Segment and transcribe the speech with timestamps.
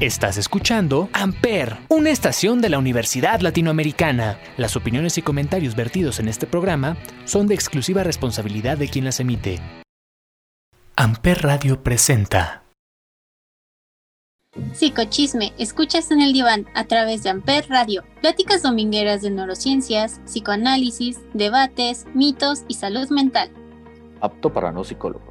[0.00, 4.38] Estás escuchando Amper, una estación de la Universidad Latinoamericana.
[4.56, 9.20] Las opiniones y comentarios vertidos en este programa son de exclusiva responsabilidad de quien las
[9.20, 9.60] emite.
[10.96, 12.64] Amper Radio presenta.
[14.72, 21.18] Psicochisme, escuchas en el diván a través de Amper Radio, pláticas domingueras de neurociencias, psicoanálisis,
[21.34, 23.50] debates, mitos y salud mental.
[24.22, 25.29] Apto para no psicólogos.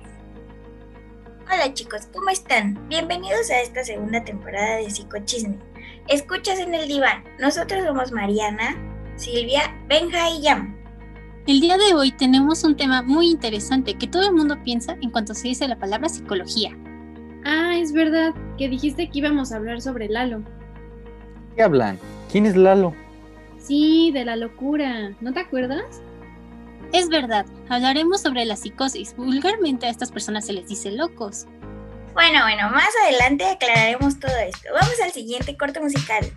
[1.52, 2.77] Hola chicos, ¿cómo están?
[2.89, 5.57] Bienvenidos a esta segunda temporada de Psicochisme.
[6.07, 7.24] Escuchas en el diván.
[7.39, 8.78] Nosotros somos Mariana,
[9.15, 10.77] Silvia, Benja y Yam.
[11.47, 15.10] El día de hoy tenemos un tema muy interesante que todo el mundo piensa en
[15.10, 16.77] cuanto se dice la palabra psicología.
[17.43, 20.43] Ah, es verdad, que dijiste que íbamos a hablar sobre Lalo.
[21.55, 21.97] ¿Qué hablan?
[22.32, 22.93] ¿Quién es Lalo?
[23.57, 25.16] Sí, de la locura.
[25.19, 26.00] ¿No te acuerdas?
[26.92, 29.16] Es verdad, hablaremos sobre la psicosis.
[29.16, 31.46] Vulgarmente a estas personas se les dice locos.
[32.14, 34.70] Bueno, bueno, más adelante aclararemos todo esto.
[34.73, 36.31] Vamos al siguiente corte musical.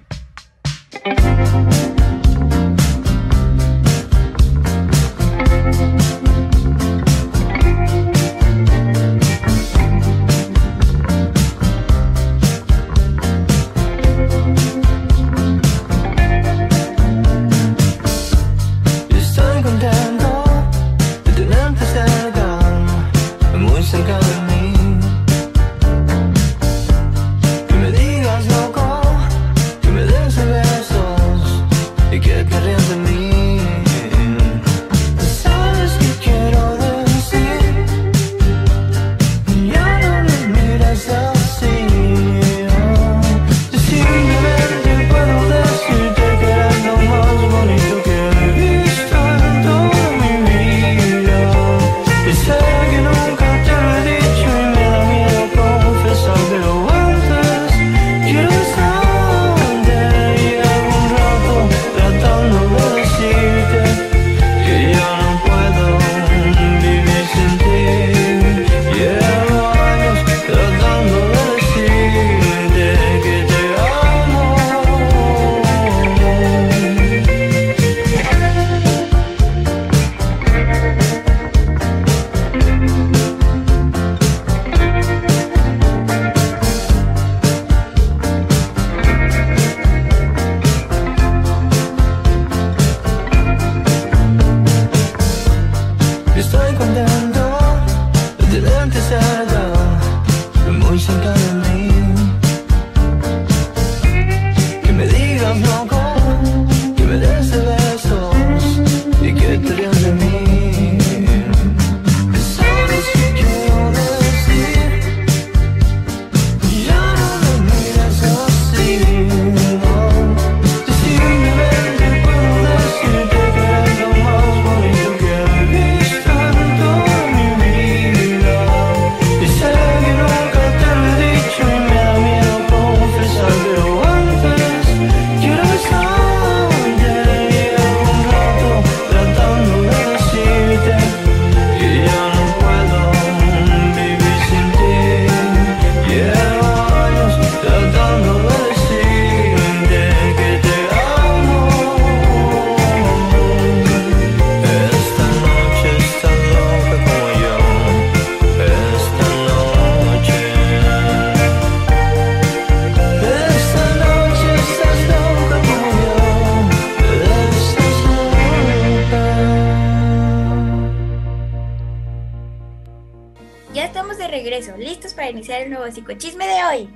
[175.82, 176.88] Nuevo psicochisme de hoy.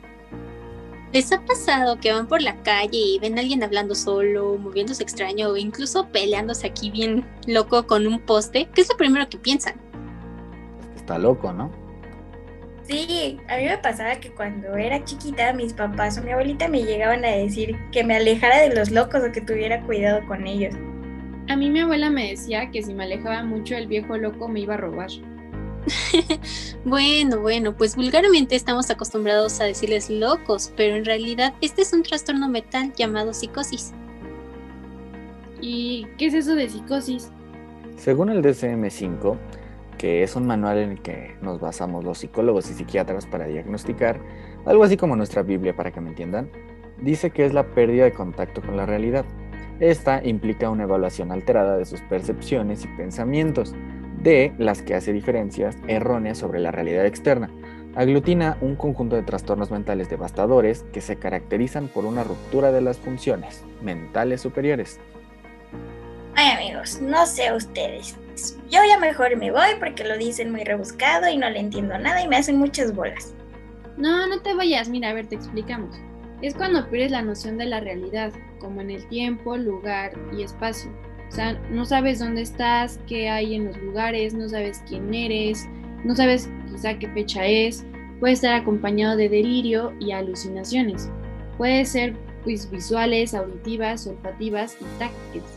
[1.12, 5.02] ¿Les ha pasado que van por la calle y ven a alguien hablando solo, moviéndose
[5.02, 8.68] extraño o incluso peleándose aquí bien loco con un poste?
[8.74, 9.74] ¿Qué es lo primero que piensan?
[10.94, 11.70] Está loco, ¿no?
[12.82, 16.84] Sí, a mí me pasaba que cuando era chiquita mis papás o mi abuelita me
[16.84, 20.74] llegaban a decir que me alejara de los locos o que tuviera cuidado con ellos.
[21.48, 24.60] A mí mi abuela me decía que si me alejaba mucho el viejo loco me
[24.60, 25.10] iba a robar.
[26.84, 32.02] bueno, bueno, pues vulgarmente estamos acostumbrados a decirles locos, pero en realidad este es un
[32.02, 33.92] trastorno mental llamado psicosis.
[35.60, 37.30] ¿Y qué es eso de psicosis?
[37.96, 39.36] Según el DSM-5,
[39.96, 44.20] que es un manual en el que nos basamos los psicólogos y psiquiatras para diagnosticar,
[44.66, 46.50] algo así como nuestra Biblia para que me entiendan,
[47.00, 49.24] dice que es la pérdida de contacto con la realidad.
[49.80, 53.74] Esta implica una evaluación alterada de sus percepciones y pensamientos,
[54.26, 57.48] de las que hace diferencias erróneas sobre la realidad externa,
[57.94, 62.98] aglutina un conjunto de trastornos mentales devastadores que se caracterizan por una ruptura de las
[62.98, 64.98] funciones mentales superiores.
[66.34, 68.16] Ay amigos, no sé ustedes.
[68.68, 72.20] Yo ya mejor me voy porque lo dicen muy rebuscado y no le entiendo nada
[72.20, 73.32] y me hacen muchas bolas.
[73.96, 75.96] No, no te vayas, mira, a ver, te explicamos.
[76.42, 80.90] Es cuando pierdes la noción de la realidad, como en el tiempo, lugar y espacio.
[81.28, 85.66] O sea, no sabes dónde estás, qué hay en los lugares, no sabes quién eres,
[86.04, 87.84] no sabes quizá qué fecha es,
[88.20, 91.10] puede estar acompañado de delirio y alucinaciones.
[91.58, 92.14] Puede ser
[92.44, 95.48] pues, visuales, auditivas, olfativas y táctiles.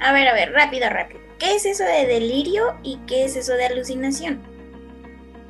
[0.00, 1.20] A ver, a ver, rápido, rápido.
[1.38, 4.40] ¿Qué es eso de delirio y qué es eso de alucinación?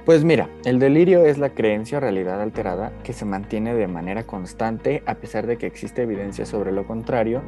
[0.05, 4.25] Pues mira, el delirio es la creencia o realidad alterada que se mantiene de manera
[4.25, 7.43] constante a pesar de que existe evidencia sobre lo contrario.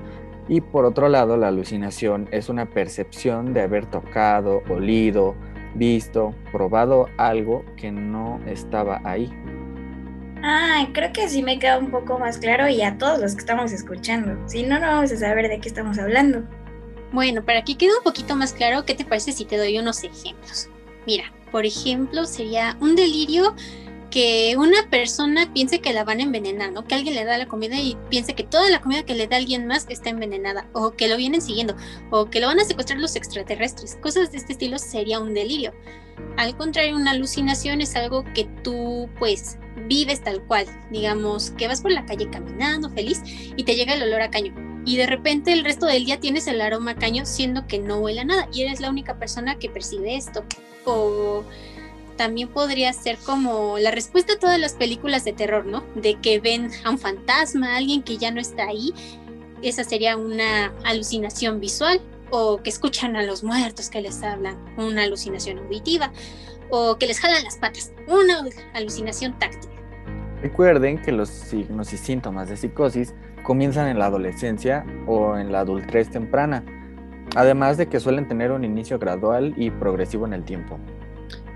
[0.48, 5.36] Y por otro lado, la alucinación es una percepción de haber tocado, olido,
[5.74, 9.30] visto, probado algo que no estaba ahí.
[10.42, 13.40] Ah, creo que sí me queda un poco más claro y a todos los que
[13.40, 14.38] estamos escuchando.
[14.48, 16.44] Si no, no vamos a saber de qué estamos hablando.
[17.12, 20.04] Bueno, para que quede un poquito más claro, ¿qué te parece si te doy unos
[20.04, 20.68] ejemplos?
[21.06, 23.54] Mira, por ejemplo, sería un delirio
[24.10, 26.84] que una persona piense que la van a envenenar, ¿no?
[26.84, 29.37] Que alguien le da la comida y piense que toda la comida que le da
[29.37, 31.76] alguien más está envenenada, o que lo vienen siguiendo,
[32.10, 33.96] o que lo van a secuestrar los extraterrestres.
[33.96, 35.72] Cosas de este estilo sería un delirio.
[36.37, 40.66] Al contrario, una alucinación es algo que tú, pues, vives tal cual.
[40.90, 44.55] Digamos que vas por la calle caminando feliz y te llega el olor a caño.
[44.84, 47.99] Y de repente el resto del día tienes el aroma a caño, siendo que no
[47.99, 48.49] huele a nada.
[48.52, 50.44] Y eres la única persona que percibe esto.
[50.84, 51.44] O
[52.19, 55.82] también podría ser como la respuesta a todas las películas de terror, ¿no?
[55.94, 58.93] De que ven a un fantasma, a alguien que ya no está ahí.
[59.62, 62.03] Esa sería una alucinación visual.
[62.31, 66.12] O que escuchan a los muertos que les hablan, una alucinación auditiva.
[66.69, 68.44] O que les jalan las patas, una
[68.75, 69.70] alucinación táctil.
[70.43, 75.61] Recuerden que los signos y síntomas de psicosis comienzan en la adolescencia o en la
[75.61, 76.62] adultez temprana,
[77.35, 80.79] además de que suelen tener un inicio gradual y progresivo en el tiempo.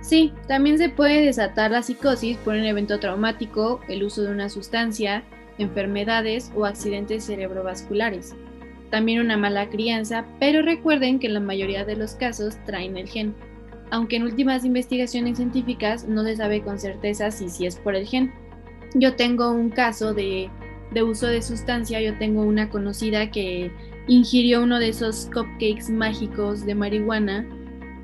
[0.02, 4.49] Sí, también se puede desatar la psicosis por un evento traumático, el uso de una
[4.49, 5.22] sustancia,
[5.58, 8.34] enfermedades o accidentes cerebrovasculares.
[8.90, 13.34] También una mala crianza, pero recuerden que la mayoría de los casos traen el gen,
[13.90, 18.06] aunque en últimas investigaciones científicas no se sabe con certeza si, si es por el
[18.06, 18.32] gen.
[18.94, 20.50] Yo tengo un caso de,
[20.90, 23.70] de uso de sustancia, yo tengo una conocida que
[24.08, 27.46] ingirió uno de esos cupcakes mágicos de marihuana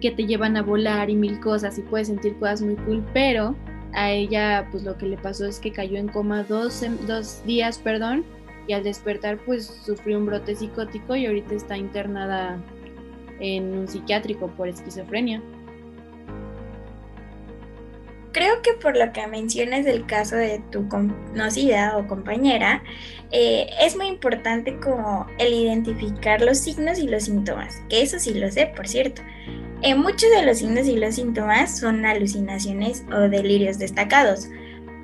[0.01, 3.57] que te llevan a volar y mil cosas y puedes sentir cosas muy cool, pero
[3.93, 7.79] a ella pues lo que le pasó es que cayó en coma dos, dos días,
[7.79, 8.25] perdón,
[8.67, 12.63] y al despertar pues sufrió un brote psicótico y ahorita está internada
[13.41, 15.43] en un psiquiátrico por esquizofrenia.
[18.33, 22.85] Creo que por lo que mencionas del caso de tu conocida o compañera,
[23.31, 28.35] eh, es muy importante como el identificar los signos y los síntomas, que eso sí
[28.35, 29.23] lo sé, por cierto.
[29.97, 34.49] Muchos de los signos y los síntomas son alucinaciones o delirios destacados.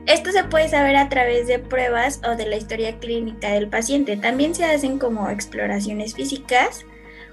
[0.06, 4.16] Esto se puede saber a través de pruebas o de la historia clínica del paciente.
[4.16, 6.84] También se hacen como exploraciones físicas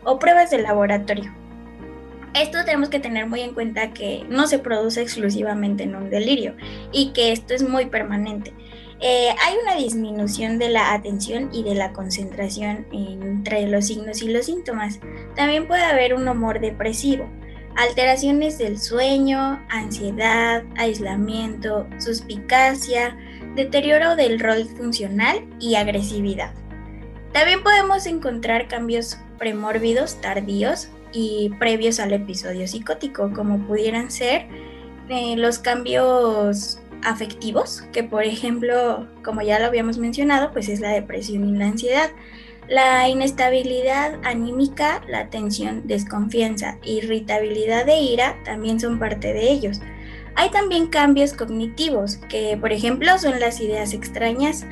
[0.04, 1.34] o pruebas de laboratorio.
[2.34, 6.56] Esto tenemos que tener muy en cuenta que no se produce exclusivamente en un delirio
[6.94, 8.54] y que esto es muy permanente.
[9.02, 14.30] Eh, hay una disminución de la atención y de la concentración entre los signos y
[14.30, 15.00] los síntomas.
[15.36, 17.28] También puede haber un humor depresivo,
[17.76, 23.18] alteraciones del sueño, ansiedad, aislamiento, suspicacia,
[23.56, 26.54] deterioro del rol funcional y agresividad.
[27.34, 34.48] También podemos encontrar cambios premórbidos tardíos y previos al episodio psicótico, como pudieran ser
[35.10, 40.90] eh, los cambios afectivos, que por ejemplo, como ya lo habíamos mencionado, pues es la
[40.90, 42.12] depresión y la ansiedad.
[42.72, 49.82] La inestabilidad anímica, la tensión, desconfianza, irritabilidad e ira también son parte de ellos.
[50.36, 54.66] Hay también cambios cognitivos, que por ejemplo son las ideas extrañas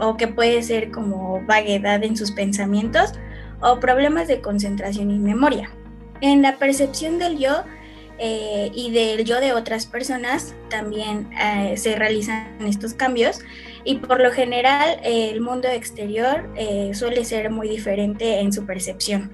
[0.00, 3.12] o que puede ser como vaguedad en sus pensamientos
[3.60, 5.70] o problemas de concentración y memoria.
[6.22, 7.64] En la percepción del yo,
[8.18, 13.40] eh, y del yo de otras personas también eh, se realizan estos cambios
[13.84, 19.32] y por lo general el mundo exterior eh, suele ser muy diferente en su percepción.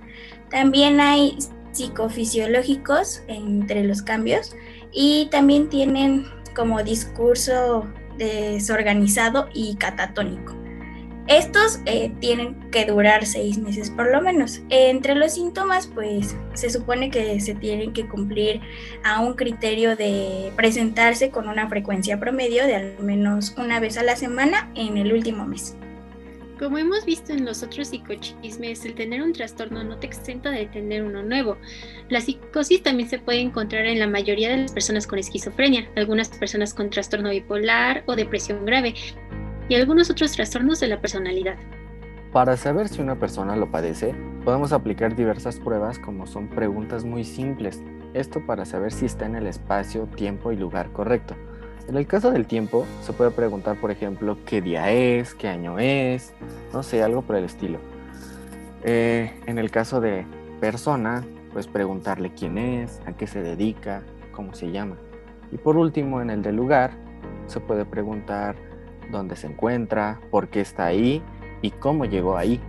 [0.51, 1.37] También hay
[1.73, 4.57] psicofisiológicos entre los cambios
[4.93, 7.87] y también tienen como discurso
[8.19, 10.60] desorganizado y catatónico.
[11.31, 14.63] Estos eh, tienen que durar seis meses por lo menos.
[14.69, 18.61] Entre los síntomas, pues se supone que se tienen que cumplir
[19.05, 24.03] a un criterio de presentarse con una frecuencia promedio de al menos una vez a
[24.03, 25.77] la semana en el último mes.
[26.59, 30.67] Como hemos visto en los otros psicochismes, el tener un trastorno no te exenta de
[30.67, 31.57] tener uno nuevo.
[32.11, 36.29] La psicosis también se puede encontrar en la mayoría de las personas con esquizofrenia, algunas
[36.29, 38.95] personas con trastorno bipolar o depresión grave,
[39.71, 41.55] y algunos otros trastornos de la personalidad.
[42.33, 47.23] Para saber si una persona lo padece, podemos aplicar diversas pruebas como son preguntas muy
[47.23, 47.81] simples,
[48.13, 51.37] esto para saber si está en el espacio, tiempo y lugar correcto.
[51.89, 55.79] En el caso del tiempo, se puede preguntar, por ejemplo, qué día es, qué año
[55.79, 56.35] es,
[56.73, 57.79] no sé, algo por el estilo.
[58.83, 60.27] Eh, en el caso de
[60.61, 64.97] persona, pues preguntarle quién es, a qué se dedica, cómo se llama.
[65.53, 66.91] Y por último, en el de lugar,
[67.47, 68.70] se puede preguntar
[69.11, 71.23] dónde se encuentra, por qué está ahí
[71.63, 72.61] y cómo llegó ahí.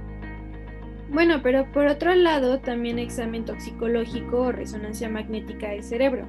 [1.10, 6.26] Bueno, pero por otro lado, también examen toxicológico o resonancia magnética del cerebro,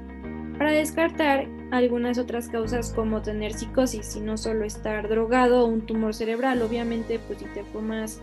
[0.58, 5.86] para descartar algunas otras causas como tener psicosis y no solo estar drogado o un
[5.86, 6.62] tumor cerebral.
[6.62, 8.20] Obviamente, pues si te fumas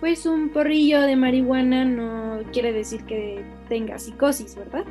[0.00, 4.84] pues un porrillo de marihuana no quiere decir que tenga psicosis, ¿verdad?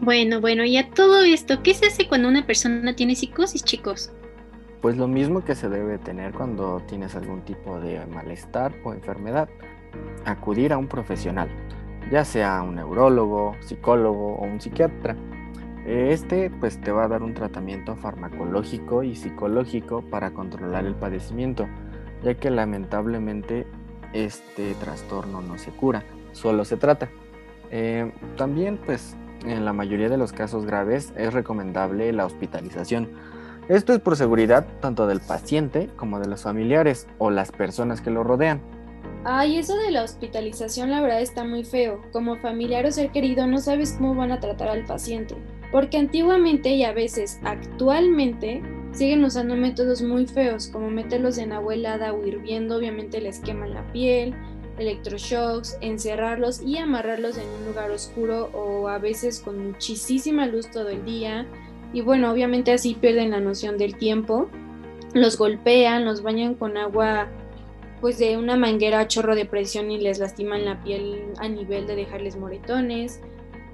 [0.00, 4.12] Bueno, bueno, y a todo esto, ¿qué se hace cuando una persona tiene psicosis, chicos?
[4.80, 9.48] Pues lo mismo que se debe tener cuando tienes algún tipo de malestar o enfermedad,
[10.24, 11.50] acudir a un profesional,
[12.10, 15.16] ya sea un neurólogo, psicólogo o un psiquiatra.
[15.84, 21.66] Este pues te va a dar un tratamiento farmacológico y psicológico para controlar el padecimiento,
[22.22, 23.66] ya que lamentablemente
[24.14, 27.10] este trastorno no se cura, solo se trata.
[27.70, 33.08] Eh, también pues en la mayoría de los casos graves es recomendable la hospitalización
[33.70, 38.10] esto es por seguridad tanto del paciente como de los familiares o las personas que
[38.10, 38.60] lo rodean.
[39.22, 42.02] Ay, eso de la hospitalización la verdad está muy feo.
[42.12, 45.36] Como familiar o ser querido no sabes cómo van a tratar al paciente.
[45.70, 48.60] Porque antiguamente y a veces actualmente
[48.90, 53.72] siguen usando métodos muy feos como meterlos en agua helada o hirviendo, obviamente les queman
[53.72, 54.34] la piel,
[54.78, 60.88] electroshocks, encerrarlos y amarrarlos en un lugar oscuro o a veces con muchísima luz todo
[60.88, 61.46] el día
[61.92, 64.48] y bueno, obviamente así pierden la noción del tiempo,
[65.14, 67.28] los golpean, los bañan con agua
[68.00, 71.86] pues de una manguera a chorro de presión y les lastiman la piel a nivel
[71.86, 73.20] de dejarles moretones.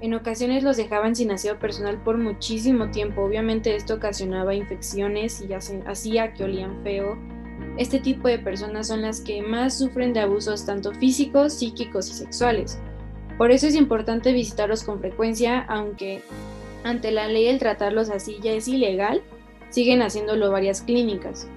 [0.01, 3.21] En ocasiones los dejaban sin aseo personal por muchísimo tiempo.
[3.21, 7.17] Obviamente esto ocasionaba infecciones y hacía que olían feo.
[7.77, 12.13] Este tipo de personas son las que más sufren de abusos tanto físicos, psíquicos y
[12.13, 12.79] sexuales.
[13.37, 16.21] Por eso es importante visitarlos con frecuencia, aunque
[16.83, 19.21] ante la ley el tratarlos así ya es ilegal,
[19.69, 21.47] siguen haciéndolo varias clínicas.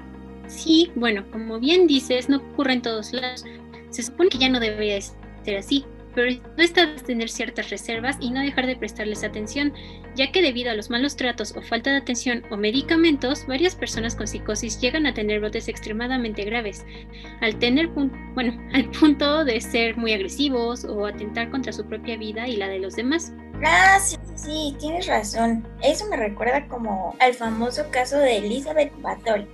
[0.47, 3.45] Sí, bueno, como bien dices, no ocurre en todos lados.
[3.91, 5.85] Se supone que ya no debería ser así,
[6.15, 9.73] pero no está tener ciertas reservas y no dejar de prestarles atención,
[10.17, 14.17] ya que debido a los malos tratos o falta de atención o medicamentos, varias personas
[14.17, 16.85] con psicosis llegan a tener brotes extremadamente graves,
[17.41, 22.49] al tener bueno, al punto de ser muy agresivos o atentar contra su propia vida
[22.49, 23.33] y la de los demás.
[23.65, 23.99] Ah,
[24.43, 25.67] sí, tienes razón.
[25.83, 29.47] Eso me recuerda como al famoso caso de Elizabeth Bathory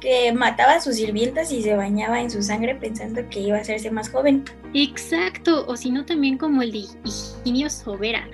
[0.00, 3.60] que mataba a sus sirvientas y se bañaba en su sangre pensando que iba a
[3.60, 4.44] hacerse más joven.
[4.74, 8.26] Exacto, o si no también como el de Higinio Sobera,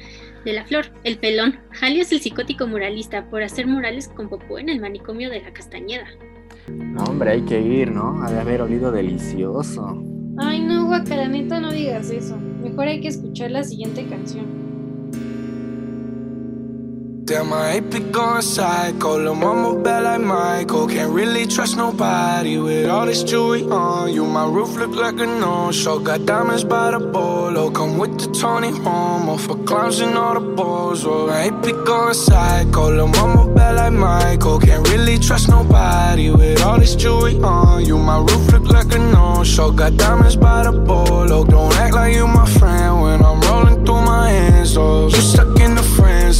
[0.44, 4.68] de la Flor, el pelón, alias el psicótico muralista, por hacer murales con popó en
[4.68, 6.06] el manicomio de la Castañeda.
[6.68, 8.22] No, hombre, hay que ir, ¿no?
[8.22, 10.02] Ha de haber olido delicioso.
[10.38, 12.36] Ay, no, guaca, neta, no digas eso.
[12.62, 14.65] Mejor hay que escuchar la siguiente canción.
[17.26, 19.18] Damn, my AP going psycho.
[19.18, 20.86] Lil' mama bad like Michael.
[20.86, 24.24] Can't really trust nobody with all this jewelry on you.
[24.24, 25.98] My roof look like a no-show.
[25.98, 27.68] Got diamonds by the bolo.
[27.72, 31.04] Come with the Tony Homo for clowns and all the balls.
[31.04, 32.94] Oh, my AP going psycho.
[32.94, 34.60] Lil' mama bad like Michael.
[34.60, 37.98] Can't really trust nobody with all this jewelry on you.
[37.98, 39.72] My roof look like a no-show.
[39.72, 41.42] Got diamonds by the bolo.
[41.42, 44.76] Don't act like you my friend when I'm rolling through my hands.
[44.76, 45.85] Oh, you stuck in the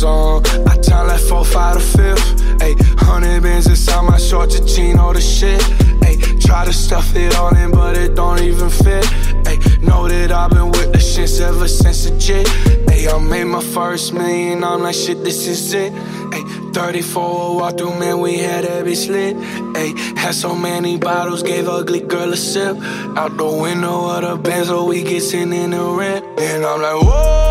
[0.00, 0.67] friend zone.
[0.67, 2.43] I Time like four, five to fifth.
[2.61, 5.61] Ayy, hundred bins inside my short to all the shit.
[6.00, 9.05] Ayy, try to stuff it all in, but it don't even fit.
[9.45, 12.47] Ayy, know that I've been with the shits ever since the jit.
[12.87, 15.93] Ayy, I made my first million, I'm like, shit, this is it.
[15.93, 19.37] Ayy, 34 walk through, man, we had every bitch lit.
[19.75, 22.76] Ayy, had so many bottles, gave ugly girl a sip.
[23.17, 26.25] Out the window of the Benz, so we get in the rent.
[26.38, 27.46] And I'm like, whoa,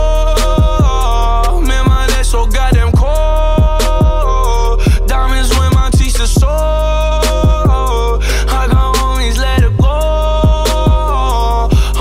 [2.36, 4.80] so goddamn cold.
[5.08, 6.52] Diamonds when my teeth are sore.
[8.60, 9.98] I got homies, let it go.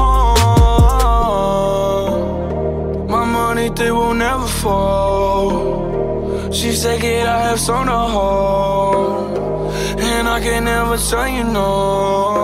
[0.02, 0.66] Uh,
[3.14, 6.50] my money, they will never fall.
[6.58, 9.38] She said, "Kid, I have some to hold.
[10.10, 12.43] And I can never tell you no.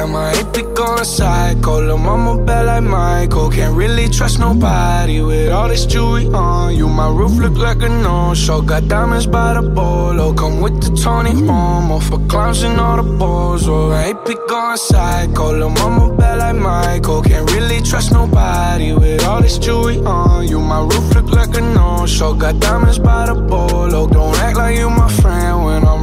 [0.00, 1.78] Damn, I hate to go psycho.
[1.82, 3.50] Lil' mama bad like Michael.
[3.50, 6.88] Can't really trust nobody with all this jewelry on you.
[6.88, 8.62] My roof look like a no-show.
[8.62, 10.32] Got diamonds by the bolo.
[10.32, 13.68] Come with the Tony Momo for clowns and all the balls.
[13.68, 15.52] Oh, I hate to go psycho.
[15.52, 17.20] Lil' mama bad like Michael.
[17.20, 20.60] Can't really trust nobody with all this jewelry on you.
[20.60, 22.32] My roof look like a no-show.
[22.32, 24.08] Got diamonds by the bolo.
[24.08, 26.02] Don't act like you my friend when I'm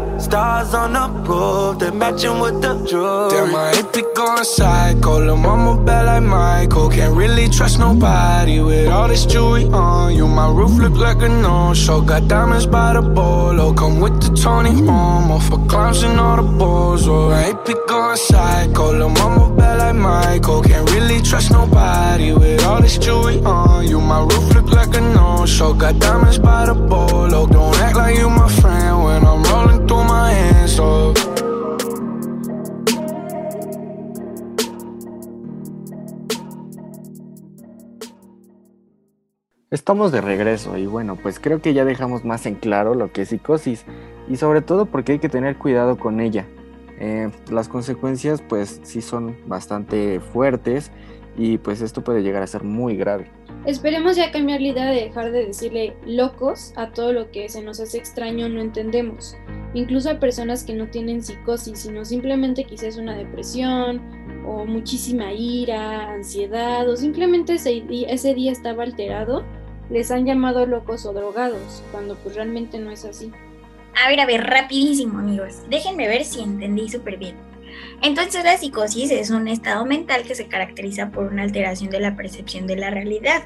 [0.21, 3.31] Stars on the roof, they matching with the jewelry.
[3.31, 5.19] Damn, I hate to go psycho.
[5.19, 6.89] Lil' mama bad like Michael.
[6.89, 10.27] Can't really trust nobody with all this jewelry on you.
[10.27, 12.01] My roof look like a no-show.
[12.01, 13.73] Got diamonds by the bolo.
[13.73, 17.07] Come with the Tony Momo for clowns and all the balls.
[17.07, 18.93] Oh, I hate to go psycho.
[18.93, 20.61] Lil' mama bad like Michael.
[20.61, 23.99] Can't really trust nobody with all this jewelry on you.
[23.99, 25.73] My roof look like a no-show.
[25.73, 27.47] Got diamonds by the bolo.
[27.47, 28.10] Don't act like
[39.73, 43.21] Estamos de regreso y bueno, pues creo que ya dejamos más en claro lo que
[43.21, 43.85] es psicosis
[44.27, 46.45] y sobre todo porque hay que tener cuidado con ella.
[46.99, 50.91] Eh, las consecuencias pues sí son bastante fuertes
[51.37, 53.31] y pues esto puede llegar a ser muy grave.
[53.65, 57.61] Esperemos ya cambiar la idea de dejar de decirle locos a todo lo que se
[57.61, 59.37] nos hace extraño no entendemos.
[59.73, 64.01] Incluso a personas que no tienen psicosis, sino simplemente quizás una depresión
[64.45, 69.45] o muchísima ira, ansiedad o simplemente ese, ese día estaba alterado
[69.91, 73.31] les han llamado locos o drogados, cuando pues realmente no es así.
[74.03, 77.35] A ver, a ver, rapidísimo amigos, déjenme ver si entendí súper bien.
[78.01, 82.15] Entonces la psicosis es un estado mental que se caracteriza por una alteración de la
[82.15, 83.43] percepción de la realidad.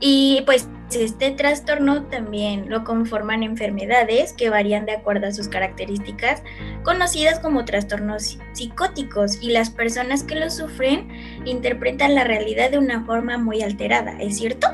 [0.00, 6.42] Y pues este trastorno también lo conforman enfermedades que varían de acuerdo a sus características,
[6.84, 11.08] conocidas como trastornos psicóticos, y las personas que lo sufren
[11.44, 14.68] interpretan la realidad de una forma muy alterada, ¿es cierto?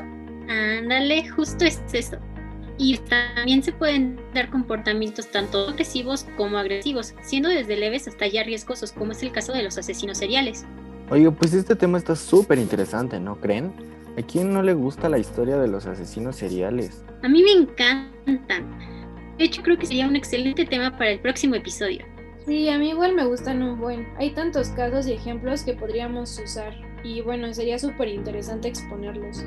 [0.47, 2.17] Ándale, justo es eso.
[2.77, 8.43] Y también se pueden dar comportamientos tanto agresivos como agresivos, siendo desde leves hasta ya
[8.43, 10.65] riesgosos, como es el caso de los asesinos seriales.
[11.09, 13.71] Oye, pues este tema está súper interesante, ¿no creen?
[14.17, 17.03] ¿A quién no le gusta la historia de los asesinos seriales?
[17.23, 18.15] A mí me encantan.
[19.37, 22.05] De hecho, creo que sería un excelente tema para el próximo episodio.
[22.45, 24.07] Sí, a mí igual me gustan un buen.
[24.17, 26.73] Hay tantos casos y ejemplos que podríamos usar.
[27.03, 29.43] Y bueno, sería súper interesante exponerlos.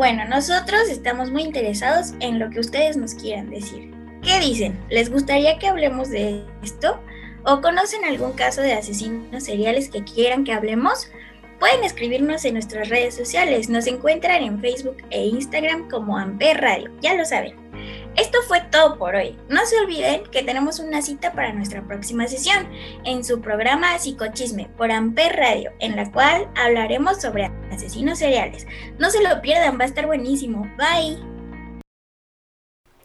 [0.00, 3.92] Bueno, nosotros estamos muy interesados en lo que ustedes nos quieran decir.
[4.22, 4.82] ¿Qué dicen?
[4.88, 6.98] ¿Les gustaría que hablemos de esto?
[7.44, 11.10] ¿O conocen algún caso de asesinos seriales que quieran que hablemos?
[11.58, 13.68] Pueden escribirnos en nuestras redes sociales.
[13.68, 16.90] Nos encuentran en Facebook e Instagram como Amper Radio.
[17.02, 17.69] Ya lo saben.
[18.16, 19.36] Esto fue todo por hoy.
[19.48, 22.68] No se olviden que tenemos una cita para nuestra próxima sesión
[23.04, 28.66] en su programa Psicochisme por Amper Radio, en la cual hablaremos sobre asesinos seriales.
[28.98, 30.70] No se lo pierdan, va a estar buenísimo.
[30.76, 31.18] Bye.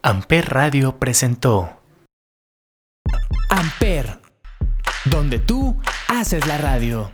[0.01, 1.81] Amper Radio presentó
[3.49, 4.19] Amper,
[5.05, 7.11] donde tú haces la radio.